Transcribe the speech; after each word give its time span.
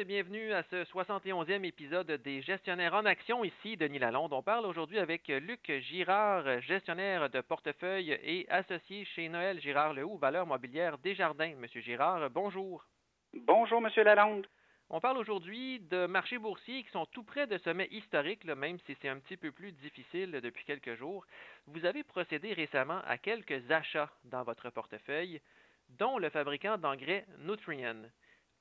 et 0.00 0.04
bienvenue 0.06 0.54
à 0.54 0.62
ce 0.62 0.82
71e 0.84 1.62
épisode 1.62 2.10
des 2.10 2.40
Gestionnaires 2.40 2.94
en 2.94 3.04
Action. 3.04 3.44
Ici, 3.44 3.76
Denis 3.76 3.98
Lalonde. 3.98 4.32
On 4.32 4.42
parle 4.42 4.64
aujourd'hui 4.64 4.98
avec 4.98 5.28
Luc 5.28 5.70
Girard, 5.80 6.62
gestionnaire 6.62 7.28
de 7.28 7.42
portefeuille 7.42 8.18
et 8.22 8.46
associé 8.48 9.04
chez 9.04 9.28
Noël 9.28 9.60
Girard 9.60 9.92
Lehoux, 9.92 10.16
valeur 10.16 10.46
mobilière 10.46 10.96
Desjardins. 10.96 11.54
Monsieur 11.56 11.82
Girard, 11.82 12.30
bonjour. 12.30 12.86
Bonjour, 13.34 13.82
Monsieur 13.82 14.02
Lalonde. 14.02 14.46
On 14.88 15.00
parle 15.00 15.18
aujourd'hui 15.18 15.80
de 15.80 16.06
marchés 16.06 16.38
boursiers 16.38 16.82
qui 16.82 16.90
sont 16.92 17.04
tout 17.04 17.24
près 17.24 17.46
de 17.46 17.58
sommets 17.58 17.88
historiques, 17.90 18.46
même 18.46 18.78
si 18.86 18.96
c'est 19.02 19.10
un 19.10 19.18
petit 19.18 19.36
peu 19.36 19.52
plus 19.52 19.72
difficile 19.72 20.30
depuis 20.42 20.64
quelques 20.64 20.94
jours. 20.94 21.26
Vous 21.66 21.84
avez 21.84 22.04
procédé 22.04 22.54
récemment 22.54 23.02
à 23.06 23.18
quelques 23.18 23.70
achats 23.70 24.10
dans 24.24 24.44
votre 24.44 24.70
portefeuille, 24.70 25.42
dont 25.98 26.16
le 26.16 26.30
fabricant 26.30 26.78
d'engrais 26.78 27.26
Nutrien. 27.40 27.96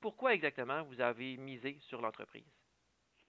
Pourquoi 0.01 0.33
exactement 0.33 0.83
vous 0.83 1.01
avez 1.01 1.37
misé 1.37 1.77
sur 1.81 2.01
l'entreprise? 2.01 2.45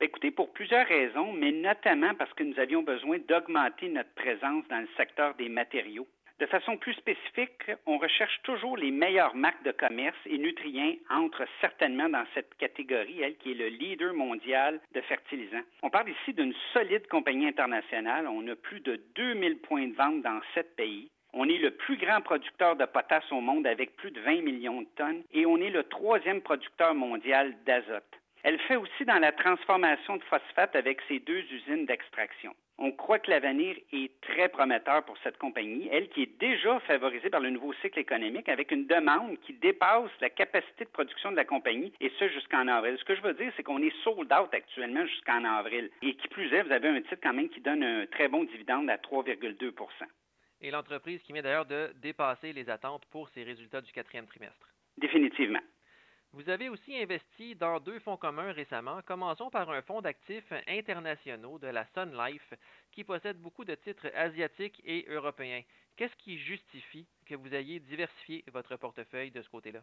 Écoutez, 0.01 0.31
pour 0.31 0.53
plusieurs 0.53 0.87
raisons, 0.87 1.33
mais 1.33 1.53
notamment 1.53 2.15
parce 2.15 2.33
que 2.33 2.45
nous 2.45 2.59
avions 2.59 2.83
besoin 2.83 3.19
d'augmenter 3.19 3.89
notre 3.89 4.15
présence 4.15 4.67
dans 4.69 4.81
le 4.81 4.89
secteur 4.97 5.35
des 5.35 5.49
matériaux. 5.49 6.07
De 6.39 6.47
façon 6.47 6.79
plus 6.79 6.95
spécifique, 6.95 7.71
on 7.85 7.99
recherche 7.99 8.41
toujours 8.45 8.79
les 8.79 8.91
meilleures 8.91 9.35
marques 9.35 9.63
de 9.63 9.73
commerce 9.73 10.17
et 10.25 10.39
Nutrien 10.39 10.95
entre 11.11 11.45
certainement 11.61 12.09
dans 12.09 12.25
cette 12.33 12.55
catégorie, 12.55 13.21
elle 13.21 13.37
qui 13.37 13.51
est 13.51 13.55
le 13.55 13.69
leader 13.69 14.15
mondial 14.15 14.81
de 14.95 15.03
fertilisants. 15.03 15.67
On 15.83 15.91
parle 15.91 16.09
ici 16.09 16.33
d'une 16.33 16.55
solide 16.73 17.07
compagnie 17.09 17.47
internationale. 17.47 18.27
On 18.27 18.49
a 18.49 18.57
plus 18.57 18.81
de 18.81 18.97
2000 19.17 19.59
points 19.59 19.89
de 19.89 19.95
vente 19.95 20.23
dans 20.23 20.41
sept 20.55 20.75
pays. 20.77 21.11
On 21.33 21.49
est 21.49 21.59
le 21.59 21.71
plus 21.71 21.97
grand 21.97 22.21
producteur 22.21 22.77
de 22.77 22.85
potasse 22.85 23.31
au 23.31 23.41
monde 23.41 23.67
avec 23.67 23.97
plus 23.97 24.11
de 24.11 24.21
20 24.21 24.43
millions 24.43 24.83
de 24.83 24.89
tonnes 24.97 25.23
et 25.33 25.47
on 25.47 25.59
est 25.59 25.71
le 25.71 25.85
troisième 25.85 26.41
producteur 26.41 26.95
mondial 26.95 27.55
d'azote. 27.65 28.21
Elle 28.43 28.59
fait 28.61 28.77
aussi 28.77 29.05
dans 29.05 29.19
la 29.19 29.33
transformation 29.33 30.17
de 30.17 30.23
phosphate 30.25 30.75
avec 30.75 31.01
ses 31.09 31.19
deux 31.21 31.45
usines 31.53 31.85
d'extraction. 31.85 32.55
On 32.79 32.93
croit 32.93 33.19
que 33.19 33.31
l'avenir 33.31 33.77
est 33.93 34.11
très 34.23 34.49
prometteur 34.49 35.05
pour 35.05 35.19
cette 35.19 35.37
compagnie, 35.37 35.91
elle 35.93 36.09
qui 36.09 36.23
est 36.23 36.41
déjà 36.41 36.81
favorisée 36.81 37.29
par 37.29 37.41
le 37.41 37.51
nouveau 37.51 37.75
cycle 37.75 37.99
économique 37.99 38.49
avec 38.49 38.71
une 38.73 38.87
demande 38.87 39.39
qui 39.43 39.53
dépasse 39.53 40.11
la 40.23 40.31
capacité 40.31 40.87
de 40.87 40.91
production 40.91 41.31
de 41.31 41.37
la 41.37 41.45
compagnie 41.45 41.93
et 42.01 42.11
ce 42.19 42.29
jusqu'en 42.29 42.67
avril. 42.69 42.97
Ce 42.99 43.05
que 43.05 43.15
je 43.15 43.21
veux 43.21 43.35
dire, 43.35 43.53
c'est 43.57 43.63
qu'on 43.63 43.83
est 43.83 43.95
sold 44.03 44.33
out 44.33 44.55
actuellement 44.55 45.05
jusqu'en 45.05 45.45
avril. 45.45 45.91
Et 46.01 46.15
qui 46.15 46.29
plus 46.29 46.51
est, 46.55 46.63
vous 46.63 46.73
avez 46.73 46.89
un 46.89 47.03
titre 47.03 47.19
quand 47.23 47.35
même 47.35 47.51
qui 47.51 47.61
donne 47.61 47.83
un 47.83 48.07
très 48.07 48.29
bon 48.29 48.45
dividende 48.45 48.89
à 48.89 48.97
3,2 48.97 49.73
Et 50.61 50.71
l'entreprise 50.71 51.23
qui 51.23 51.33
vient 51.33 51.43
d'ailleurs 51.43 51.67
de 51.67 51.93
dépasser 51.97 52.53
les 52.53 52.69
attentes 52.69 53.07
pour 53.07 53.29
ses 53.31 53.45
résultats 53.45 53.81
du 53.81 53.93
quatrième 53.93 54.27
trimestre. 54.27 54.69
Définitivement. 54.99 55.61
Vous 56.33 56.49
avez 56.49 56.69
aussi 56.69 56.97
investi 56.97 57.57
dans 57.57 57.81
deux 57.81 57.99
fonds 57.99 58.17
communs 58.17 58.53
récemment. 58.53 59.01
Commençons 59.03 59.51
par 59.51 59.69
un 59.71 59.83
fonds 59.83 60.01
d'actifs 60.01 60.53
internationaux 60.69 61.59
de 61.59 61.67
la 61.67 61.85
Sun 61.87 62.17
Life 62.17 62.55
qui 62.93 63.03
possède 63.03 63.39
beaucoup 63.39 63.65
de 63.65 63.75
titres 63.75 64.07
asiatiques 64.15 64.81
et 64.85 65.07
européens. 65.09 65.63
Qu'est-ce 65.97 66.15
qui 66.17 66.39
justifie 66.39 67.09
que 67.27 67.35
vous 67.35 67.53
ayez 67.53 67.81
diversifié 67.81 68.45
votre 68.53 68.77
portefeuille 68.77 69.33
de 69.33 69.43
ce 69.43 69.49
côté-là? 69.49 69.83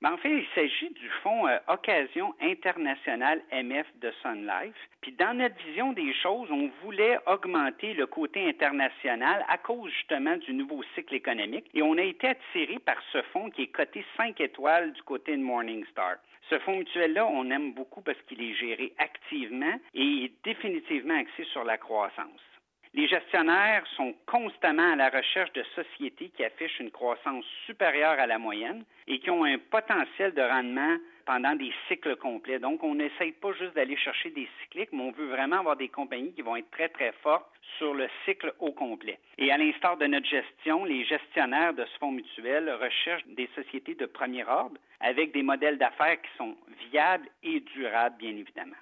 Ben, 0.00 0.12
en 0.12 0.16
fait, 0.16 0.30
il 0.30 0.46
s'agit 0.54 0.90
du 0.90 1.08
fonds 1.22 1.46
euh, 1.46 1.58
Occasion 1.68 2.34
internationale 2.40 3.40
MF 3.52 3.86
de 4.00 4.10
Sun 4.22 4.46
Life. 4.46 4.74
Puis 5.00 5.12
dans 5.12 5.36
notre 5.36 5.56
vision 5.64 5.92
des 5.92 6.12
choses, 6.14 6.48
on 6.50 6.70
voulait 6.82 7.18
augmenter 7.26 7.94
le 7.94 8.06
côté 8.06 8.48
international 8.48 9.44
à 9.48 9.58
cause 9.58 9.90
justement 9.92 10.36
du 10.36 10.54
nouveau 10.54 10.82
cycle 10.94 11.14
économique 11.14 11.66
et 11.74 11.82
on 11.82 11.96
a 11.98 12.02
été 12.02 12.28
attiré 12.28 12.78
par 12.80 12.96
ce 13.12 13.22
fonds 13.32 13.50
qui 13.50 13.62
est 13.62 13.66
coté 13.68 14.04
5 14.16 14.40
étoiles 14.40 14.92
du 14.92 15.02
côté 15.02 15.36
de 15.36 15.42
Morningstar. 15.42 16.16
Ce 16.50 16.58
fonds 16.60 16.78
mutuel-là, 16.78 17.26
on 17.26 17.50
aime 17.50 17.72
beaucoup 17.72 18.02
parce 18.02 18.20
qu'il 18.22 18.42
est 18.42 18.54
géré 18.54 18.92
activement 18.98 19.74
et 19.94 20.02
il 20.02 20.24
est 20.24 20.32
définitivement 20.44 21.18
axé 21.18 21.44
sur 21.44 21.64
la 21.64 21.78
croissance. 21.78 22.51
Les 22.94 23.08
gestionnaires 23.08 23.86
sont 23.96 24.14
constamment 24.26 24.92
à 24.92 24.96
la 24.96 25.08
recherche 25.08 25.50
de 25.54 25.64
sociétés 25.74 26.28
qui 26.36 26.44
affichent 26.44 26.78
une 26.78 26.90
croissance 26.90 27.44
supérieure 27.64 28.18
à 28.18 28.26
la 28.26 28.38
moyenne 28.38 28.84
et 29.06 29.18
qui 29.18 29.30
ont 29.30 29.44
un 29.44 29.56
potentiel 29.56 30.34
de 30.34 30.42
rendement 30.42 30.98
pendant 31.24 31.54
des 31.54 31.72
cycles 31.88 32.16
complets. 32.16 32.58
Donc, 32.58 32.82
on 32.82 32.94
n'essaye 32.94 33.32
pas 33.32 33.52
juste 33.52 33.74
d'aller 33.74 33.96
chercher 33.96 34.28
des 34.30 34.46
cycliques, 34.60 34.92
mais 34.92 35.04
on 35.04 35.12
veut 35.12 35.28
vraiment 35.28 35.60
avoir 35.60 35.76
des 35.76 35.88
compagnies 35.88 36.34
qui 36.34 36.42
vont 36.42 36.56
être 36.56 36.70
très, 36.70 36.90
très 36.90 37.12
fortes 37.22 37.48
sur 37.78 37.94
le 37.94 38.08
cycle 38.26 38.52
au 38.58 38.72
complet. 38.72 39.18
Et 39.38 39.50
à 39.50 39.56
l'instar 39.56 39.96
de 39.96 40.06
notre 40.06 40.28
gestion, 40.28 40.84
les 40.84 41.04
gestionnaires 41.06 41.72
de 41.72 41.86
ce 41.86 41.98
fonds 41.98 42.12
mutuel 42.12 42.70
recherchent 42.70 43.26
des 43.26 43.48
sociétés 43.54 43.94
de 43.94 44.04
premier 44.04 44.44
ordre 44.44 44.76
avec 45.00 45.32
des 45.32 45.42
modèles 45.42 45.78
d'affaires 45.78 46.20
qui 46.20 46.30
sont 46.36 46.56
viables 46.90 47.28
et 47.42 47.60
durables, 47.60 48.16
bien 48.18 48.36
évidemment. 48.36 48.76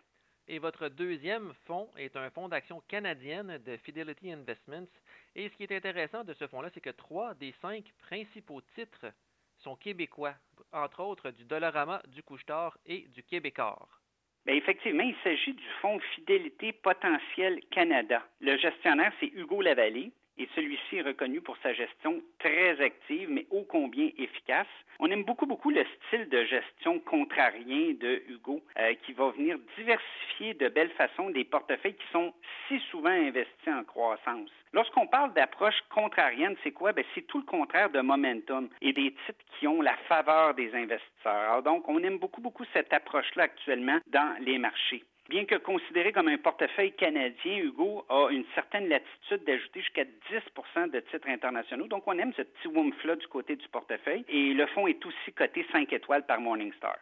Et 0.52 0.58
votre 0.58 0.88
deuxième 0.88 1.52
fonds 1.64 1.88
est 1.96 2.16
un 2.16 2.28
fonds 2.30 2.48
d'action 2.48 2.82
canadienne 2.88 3.58
de 3.64 3.76
Fidelity 3.76 4.32
Investments. 4.32 4.90
Et 5.36 5.48
ce 5.48 5.54
qui 5.54 5.62
est 5.62 5.76
intéressant 5.76 6.24
de 6.24 6.32
ce 6.34 6.48
fonds-là, 6.48 6.70
c'est 6.74 6.80
que 6.80 6.90
trois 6.90 7.34
des 7.34 7.54
cinq 7.62 7.84
principaux 8.00 8.60
titres 8.74 9.06
sont 9.58 9.76
québécois, 9.76 10.34
entre 10.72 11.04
autres 11.04 11.30
du 11.30 11.44
Dollarama, 11.44 12.02
du 12.08 12.24
Couchetard 12.24 12.76
et 12.84 13.06
du 13.14 13.22
Québécois. 13.22 13.86
Bien, 14.44 14.56
effectivement, 14.56 15.04
il 15.04 15.14
s'agit 15.22 15.52
du 15.52 15.68
fonds 15.80 16.00
Fidélité 16.16 16.72
Potentiel 16.72 17.60
Canada. 17.70 18.20
Le 18.40 18.56
gestionnaire, 18.56 19.12
c'est 19.20 19.28
Hugo 19.28 19.62
Lavallée 19.62 20.10
et 20.40 20.48
celui-ci 20.54 20.96
est 20.96 21.02
reconnu 21.02 21.42
pour 21.42 21.56
sa 21.58 21.74
gestion 21.74 22.22
très 22.38 22.80
active, 22.80 23.28
mais 23.30 23.46
ô 23.50 23.62
combien 23.64 24.08
efficace. 24.16 24.66
On 24.98 25.10
aime 25.10 25.24
beaucoup, 25.24 25.46
beaucoup 25.46 25.70
le 25.70 25.84
style 26.06 26.28
de 26.30 26.44
gestion 26.44 26.98
contrarien 27.00 27.92
de 28.00 28.22
Hugo, 28.28 28.62
euh, 28.78 28.94
qui 29.04 29.12
va 29.12 29.30
venir 29.30 29.58
diversifier 29.76 30.54
de 30.54 30.68
belle 30.68 30.90
façon 30.90 31.28
des 31.30 31.44
portefeuilles 31.44 31.94
qui 31.94 32.12
sont 32.12 32.32
si 32.68 32.80
souvent 32.90 33.10
investis 33.10 33.68
en 33.68 33.84
croissance. 33.84 34.50
Lorsqu'on 34.72 35.06
parle 35.06 35.34
d'approche 35.34 35.78
contrarienne, 35.90 36.56
c'est 36.62 36.70
quoi? 36.70 36.92
Ben, 36.92 37.04
c'est 37.14 37.26
tout 37.26 37.38
le 37.38 37.44
contraire 37.44 37.90
de 37.90 38.00
momentum 38.00 38.68
et 38.80 38.92
des 38.94 39.12
titres 39.26 39.44
qui 39.58 39.66
ont 39.66 39.82
la 39.82 39.96
faveur 40.08 40.54
des 40.54 40.74
investisseurs. 40.74 41.62
Donc, 41.62 41.86
on 41.88 42.02
aime 42.02 42.18
beaucoup, 42.18 42.40
beaucoup 42.40 42.64
cette 42.72 42.92
approche-là 42.92 43.44
actuellement 43.44 43.98
dans 44.06 44.36
les 44.40 44.58
marchés. 44.58 45.04
Bien 45.30 45.44
que 45.44 45.54
considéré 45.54 46.10
comme 46.10 46.26
un 46.26 46.38
portefeuille 46.38 46.90
canadien, 46.90 47.58
Hugo 47.58 48.04
a 48.08 48.30
une 48.32 48.44
certaine 48.52 48.88
latitude 48.88 49.44
d'ajouter 49.44 49.80
jusqu'à 49.80 50.02
10% 50.02 50.90
de 50.90 50.98
titres 50.98 51.28
internationaux. 51.28 51.86
Donc, 51.86 52.02
on 52.08 52.18
aime 52.18 52.32
ce 52.36 52.42
petit 52.42 52.66
woomf-là 52.66 53.14
du 53.14 53.28
côté 53.28 53.54
du 53.54 53.68
portefeuille. 53.68 54.24
Et 54.28 54.52
le 54.52 54.66
fonds 54.66 54.88
est 54.88 55.06
aussi 55.06 55.32
coté 55.32 55.64
5 55.70 55.92
étoiles 55.92 56.26
par 56.26 56.40
Morningstar. 56.40 56.98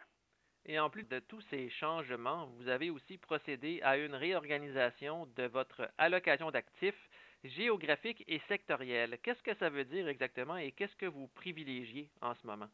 Et 0.67 0.77
en 0.77 0.91
plus 0.91 1.09
de 1.09 1.17
tous 1.17 1.41
ces 1.49 1.71
changements, 1.71 2.45
vous 2.59 2.67
avez 2.67 2.91
aussi 2.91 3.17
procédé 3.17 3.79
à 3.81 3.97
une 3.97 4.13
réorganisation 4.13 5.25
de 5.35 5.47
votre 5.47 5.89
allocation 5.97 6.51
d'actifs 6.51 7.09
géographiques 7.43 8.23
et 8.27 8.41
sectoriels. 8.47 9.17
Qu'est-ce 9.23 9.41
que 9.41 9.55
ça 9.55 9.71
veut 9.71 9.85
dire 9.85 10.07
exactement 10.07 10.57
et 10.57 10.71
qu'est-ce 10.71 10.95
que 10.97 11.07
vous 11.07 11.29
privilégiez 11.29 12.11
en 12.21 12.35
ce 12.35 12.45
moment? 12.45 12.69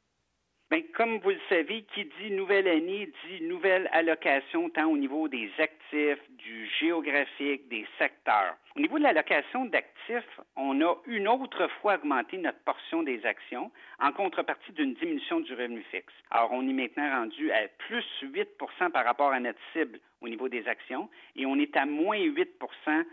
Bien, 0.72 0.82
comme 0.96 1.20
vous 1.20 1.30
le 1.30 1.40
savez, 1.48 1.84
qui 1.94 2.06
dit 2.20 2.32
nouvelle 2.32 2.68
année 2.68 3.12
dit 3.28 3.44
nouvelle 3.44 3.88
allocation 3.92 4.68
tant 4.72 4.88
au 4.88 4.98
niveau 4.98 5.28
des 5.28 5.52
actifs, 5.60 6.18
du 6.40 6.68
géographique, 6.80 7.70
des 7.70 7.86
secteurs. 8.00 8.56
Au 8.76 8.80
niveau 8.80 8.98
de 8.98 9.04
l'allocation 9.04 9.66
d'actifs, 9.66 10.40
on 10.56 10.82
a 10.82 10.96
une 11.06 11.28
autre 11.28 11.68
fois 11.80 11.96
augmenté 11.96 12.40
notre 12.40 12.58
portion 12.64 13.04
des 13.04 13.24
actions 13.28 13.72
en 14.00 14.12
contrepartie 14.12 14.72
d'une 14.72 14.96
diminution 14.96 15.40
du 15.40 15.54
revenu 15.54 15.84
fixe. 15.92 16.14
Alors, 16.32 16.52
on 16.52 16.68
est 16.68 16.74
maintenant 16.74 17.12
rendu 17.12 17.52
à 17.52 17.68
plus 17.88 18.06
8% 18.24 18.90
par 18.90 19.06
rapport 19.06 19.34
à 19.34 19.40
notre 19.40 19.60
cible 19.72 20.00
au 20.22 20.28
niveau 20.28 20.50
des 20.50 20.68
actions 20.68 21.10
et 21.36 21.46
on 21.46 21.58
est 21.60 21.78
à 21.78 21.86
moins 21.86 22.18
8% 22.18 23.06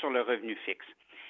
sur 0.00 0.08
le 0.08 0.22
revenu 0.22 0.56
fixe. 0.64 0.86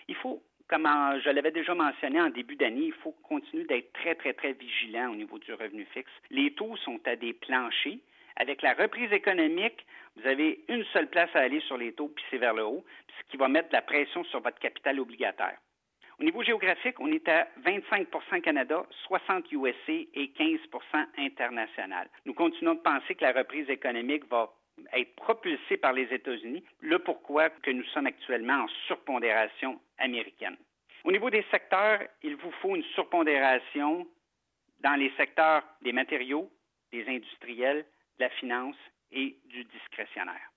Il 0.06 0.14
faut 0.14 0.40
comme 0.68 0.88
je 1.24 1.30
l'avais 1.30 1.50
déjà 1.50 1.74
mentionné 1.74 2.20
en 2.20 2.30
début 2.30 2.56
d'année, 2.56 2.86
il 2.86 2.92
faut 2.92 3.12
continuer 3.22 3.64
d'être 3.64 3.92
très, 3.92 4.14
très, 4.14 4.32
très 4.32 4.52
vigilant 4.52 5.10
au 5.12 5.14
niveau 5.14 5.38
du 5.38 5.52
revenu 5.52 5.86
fixe. 5.92 6.10
Les 6.30 6.52
taux 6.52 6.76
sont 6.78 7.00
à 7.06 7.16
des 7.16 7.32
planchers. 7.32 7.98
Avec 8.36 8.62
la 8.62 8.74
reprise 8.74 9.12
économique, 9.12 9.86
vous 10.16 10.26
avez 10.26 10.64
une 10.68 10.84
seule 10.92 11.08
place 11.08 11.30
à 11.34 11.40
aller 11.40 11.60
sur 11.60 11.76
les 11.76 11.92
taux, 11.92 12.08
puis 12.08 12.24
c'est 12.30 12.38
vers 12.38 12.54
le 12.54 12.64
haut, 12.64 12.84
ce 13.18 13.30
qui 13.30 13.36
va 13.36 13.48
mettre 13.48 13.68
la 13.72 13.82
pression 13.82 14.24
sur 14.24 14.40
votre 14.40 14.58
capital 14.58 14.98
obligataire. 14.98 15.58
Au 16.20 16.24
niveau 16.24 16.42
géographique, 16.42 17.00
on 17.00 17.10
est 17.10 17.28
à 17.28 17.48
25% 17.64 18.40
Canada, 18.40 18.86
60 19.06 19.50
USA 19.52 19.92
et 19.92 20.32
15% 20.38 21.06
international. 21.18 22.08
Nous 22.24 22.34
continuons 22.34 22.74
de 22.74 22.80
penser 22.80 23.14
que 23.16 23.24
la 23.24 23.32
reprise 23.32 23.68
économique 23.68 24.28
va 24.28 24.52
être 24.96 25.14
propulsé 25.16 25.76
par 25.76 25.92
les 25.92 26.12
États-Unis, 26.12 26.64
le 26.80 26.98
pourquoi 26.98 27.50
que 27.50 27.70
nous 27.70 27.84
sommes 27.86 28.06
actuellement 28.06 28.64
en 28.64 28.68
surpondération 28.86 29.80
américaine. 29.98 30.56
Au 31.04 31.12
niveau 31.12 31.30
des 31.30 31.44
secteurs, 31.50 32.00
il 32.22 32.36
vous 32.36 32.50
faut 32.62 32.74
une 32.74 32.84
surpondération 32.94 34.06
dans 34.80 34.94
les 34.94 35.10
secteurs 35.16 35.62
des 35.82 35.92
matériaux, 35.92 36.50
des 36.92 37.06
industriels, 37.08 37.84
de 38.18 38.24
la 38.24 38.30
finance 38.30 38.76
et 39.10 39.36
du 39.46 39.64
discrétionnaire. 39.64 40.50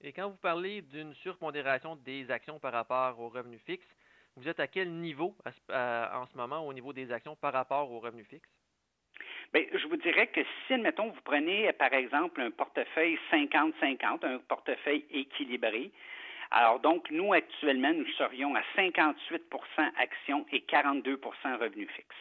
Et 0.00 0.12
quand 0.12 0.28
vous 0.28 0.36
parlez 0.36 0.82
d'une 0.82 1.14
surpondération 1.14 1.96
des 1.96 2.30
actions 2.30 2.60
par 2.60 2.72
rapport 2.72 3.18
aux 3.18 3.28
revenus 3.28 3.60
fixes, 3.62 3.86
vous 4.36 4.48
êtes 4.48 4.60
à 4.60 4.68
quel 4.68 4.92
niveau 4.92 5.36
en 5.70 6.26
ce 6.26 6.36
moment 6.36 6.64
au 6.64 6.72
niveau 6.72 6.92
des 6.92 7.10
actions 7.10 7.34
par 7.34 7.52
rapport 7.52 7.90
aux 7.90 7.98
revenus 7.98 8.28
fixes? 8.28 8.48
Bien, 9.52 9.64
je 9.72 9.86
vous 9.86 9.96
dirais 9.96 10.26
que 10.26 10.40
si, 10.66 10.74
admettons, 10.74 11.08
vous 11.08 11.20
prenez, 11.24 11.72
par 11.72 11.92
exemple, 11.92 12.40
un 12.40 12.50
portefeuille 12.50 13.18
50-50, 13.32 14.24
un 14.26 14.38
portefeuille 14.40 15.06
équilibré, 15.10 15.90
alors 16.50 16.80
donc, 16.80 17.10
nous, 17.10 17.32
actuellement, 17.32 17.92
nous 17.92 18.06
serions 18.16 18.54
à 18.54 18.62
58% 18.76 19.54
actions 19.98 20.46
et 20.50 20.60
42% 20.60 21.18
revenus 21.58 21.90
fixes. 21.90 22.16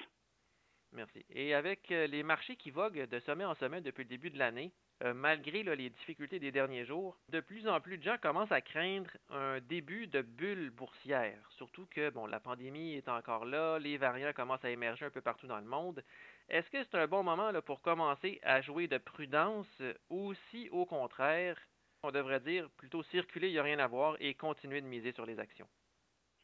Merci. 0.93 1.25
Et 1.29 1.53
avec 1.53 1.91
euh, 1.91 2.07
les 2.07 2.23
marchés 2.23 2.55
qui 2.55 2.71
voguent 2.71 3.07
de 3.07 3.19
sommet 3.19 3.45
en 3.45 3.53
sommet 3.55 3.81
depuis 3.81 4.03
le 4.03 4.09
début 4.09 4.29
de 4.29 4.39
l'année, 4.39 4.71
euh, 5.03 5.13
malgré 5.13 5.63
les 5.63 5.89
difficultés 5.89 6.39
des 6.39 6.51
derniers 6.51 6.85
jours, 6.85 7.17
de 7.29 7.39
plus 7.39 7.67
en 7.67 7.79
plus 7.79 7.97
de 7.97 8.03
gens 8.03 8.17
commencent 8.17 8.51
à 8.51 8.61
craindre 8.61 9.11
un 9.29 9.59
début 9.59 10.07
de 10.07 10.21
bulle 10.21 10.71
boursière. 10.71 11.37
Surtout 11.51 11.85
que 11.91 12.09
bon, 12.09 12.25
la 12.25 12.39
pandémie 12.39 12.95
est 12.95 13.09
encore 13.09 13.45
là, 13.45 13.77
les 13.79 13.97
variants 13.97 14.33
commencent 14.33 14.65
à 14.65 14.71
émerger 14.71 15.05
un 15.05 15.11
peu 15.11 15.21
partout 15.21 15.45
dans 15.45 15.59
le 15.59 15.65
monde. 15.65 16.03
Est-ce 16.49 16.69
que 16.69 16.81
c'est 16.83 16.97
un 16.97 17.07
bon 17.07 17.23
moment 17.23 17.51
pour 17.65 17.81
commencer 17.81 18.39
à 18.41 18.61
jouer 18.61 18.87
de 18.87 18.97
prudence 18.97 19.81
ou 20.09 20.33
si 20.49 20.69
au 20.69 20.85
contraire, 20.85 21.57
on 22.03 22.11
devrait 22.11 22.39
dire 22.39 22.69
plutôt 22.77 23.03
circuler, 23.03 23.49
il 23.49 23.53
n'y 23.53 23.59
a 23.59 23.63
rien 23.63 23.79
à 23.79 23.87
voir 23.87 24.15
et 24.21 24.33
continuer 24.33 24.79
de 24.79 24.87
miser 24.87 25.11
sur 25.11 25.25
les 25.25 25.39
actions? 25.39 25.67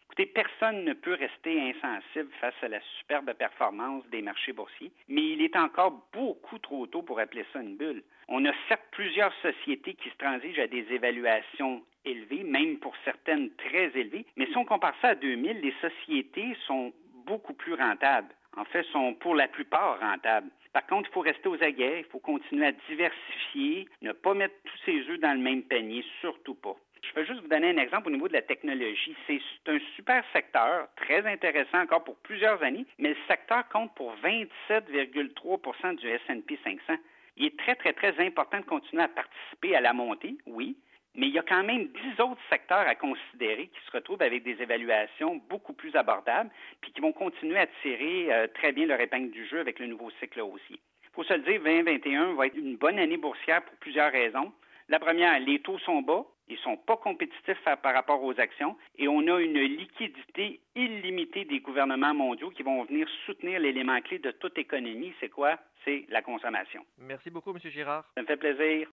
Écoutez, 0.05 0.25
personne 0.25 0.83
ne 0.83 0.94
peut 0.94 1.13
rester 1.13 1.71
insensible 1.71 2.29
face 2.41 2.53
à 2.61 2.67
la 2.67 2.81
superbe 3.00 3.33
performance 3.33 4.05
des 4.09 4.21
marchés 4.21 4.51
boursiers, 4.51 4.91
mais 5.07 5.23
il 5.23 5.41
est 5.41 5.55
encore 5.55 6.05
beaucoup 6.11 6.59
trop 6.59 6.85
tôt 6.85 7.01
pour 7.01 7.19
appeler 7.19 7.45
ça 7.53 7.61
une 7.61 7.77
bulle. 7.77 8.03
On 8.27 8.45
a 8.45 8.51
certes 8.67 8.85
plusieurs 8.91 9.33
sociétés 9.41 9.94
qui 9.95 10.09
se 10.09 10.17
transigent 10.17 10.61
à 10.61 10.67
des 10.67 10.85
évaluations 10.91 11.81
élevées, 12.03 12.44
même 12.44 12.77
pour 12.79 12.94
certaines 13.05 13.51
très 13.55 13.97
élevées, 13.97 14.25
mais 14.35 14.47
si 14.47 14.57
on 14.57 14.65
compare 14.65 14.95
ça 15.01 15.09
à 15.09 15.15
2000, 15.15 15.61
les 15.61 15.73
sociétés 15.81 16.55
sont 16.67 16.94
beaucoup 17.25 17.53
plus 17.53 17.73
rentables. 17.73 18.35
En 18.55 18.65
fait, 18.65 18.83
sont 18.91 19.13
pour 19.15 19.35
la 19.35 19.47
plupart 19.47 20.00
rentables. 20.00 20.50
Par 20.73 20.85
contre, 20.88 21.09
il 21.09 21.13
faut 21.13 21.21
rester 21.21 21.47
aux 21.47 21.63
aguets, 21.63 22.00
il 22.00 22.05
faut 22.05 22.19
continuer 22.19 22.67
à 22.67 22.71
diversifier, 22.89 23.88
ne 24.01 24.11
pas 24.11 24.33
mettre 24.33 24.55
tous 24.63 24.77
ses 24.85 25.09
œufs 25.09 25.19
dans 25.19 25.33
le 25.33 25.44
même 25.44 25.63
panier, 25.63 26.03
surtout 26.21 26.55
pas. 26.55 26.75
Je 27.03 27.13
vais 27.13 27.25
juste 27.25 27.41
vous 27.41 27.47
donner 27.47 27.69
un 27.69 27.77
exemple 27.77 28.07
au 28.07 28.11
niveau 28.11 28.27
de 28.27 28.33
la 28.33 28.41
technologie. 28.41 29.15
C'est 29.27 29.41
un 29.67 29.79
super 29.95 30.23
secteur, 30.31 30.88
très 30.95 31.25
intéressant 31.25 31.81
encore 31.81 32.03
pour 32.03 32.15
plusieurs 32.17 32.61
années, 32.63 32.85
mais 32.97 33.09
le 33.09 33.17
secteur 33.27 33.67
compte 33.69 33.94
pour 33.95 34.15
27,3% 34.23 35.95
du 35.95 36.07
S&P 36.07 36.59
500. 36.63 36.95
Il 37.38 37.45
est 37.47 37.57
très, 37.57 37.75
très, 37.75 37.94
très 37.94 38.17
important 38.25 38.59
de 38.59 38.65
continuer 38.65 39.03
à 39.03 39.07
participer 39.07 39.75
à 39.75 39.81
la 39.81 39.94
montée, 39.94 40.38
oui, 40.45 40.77
mais 41.15 41.27
il 41.27 41.33
y 41.33 41.39
a 41.39 41.44
quand 41.44 41.63
même 41.63 41.88
dix 41.88 42.21
autres 42.21 42.42
secteurs 42.50 42.88
à 42.88 42.95
considérer 42.95 43.68
qui 43.68 43.86
se 43.86 43.92
retrouvent 43.92 44.21
avec 44.21 44.44
des 44.44 44.62
évaluations 44.62 45.42
beaucoup 45.50 45.74
plus 45.74 45.95
abordables, 45.95 46.50
puis 46.81 46.92
qui 46.92 47.01
vont 47.01 47.12
continuer 47.12 47.57
à 47.57 47.68
tirer 47.81 48.33
euh, 48.33 48.48
très 48.48 48.71
bien 48.71 48.86
leur 48.86 49.00
épingle 49.00 49.31
du 49.31 49.45
jeu 49.48 49.60
avec 49.60 49.80
le 49.80 49.88
nouveau 49.88 50.10
cycle 50.19 50.42
haussier. 50.42 50.80
Il 51.04 51.10
faut 51.13 51.24
se 51.24 51.33
le 51.33 51.42
dire, 51.42 51.62
2021 51.62 52.33
va 52.33 52.48
être 52.48 52.57
une 52.57 52.77
bonne 52.77 52.98
année 52.98 53.18
boursière 53.18 53.63
pour 53.63 53.75
plusieurs 53.75 54.12
raisons. 54.12 54.51
La 54.89 55.00
première, 55.00 55.39
les 55.39 55.60
taux 55.60 55.80
sont 55.80 56.01
bas, 56.01 56.25
ils 56.50 56.56
ne 56.56 56.60
sont 56.60 56.77
pas 56.77 56.98
compétitifs 56.98 57.63
par 57.81 57.94
rapport 57.94 58.21
aux 58.21 58.38
actions 58.39 58.75
et 58.98 59.07
on 59.07 59.19
a 59.27 59.39
une 59.39 59.60
liquidité 59.60 60.60
illimitée 60.75 61.45
des 61.45 61.60
gouvernements 61.60 62.13
mondiaux 62.13 62.50
qui 62.50 62.63
vont 62.63 62.83
venir 62.83 63.07
soutenir 63.25 63.60
l'élément 63.60 64.00
clé 64.01 64.19
de 64.19 64.31
toute 64.31 64.57
économie. 64.57 65.13
C'est 65.19 65.30
quoi? 65.30 65.57
C'est 65.86 66.06
la 66.10 66.21
consommation. 66.21 66.86
Merci 66.98 67.30
beaucoup, 67.30 67.51
M. 67.51 67.60
Girard. 67.71 68.06
Ça 68.15 68.21
me 68.21 68.27
fait 68.27 68.38
plaisir. 68.38 68.81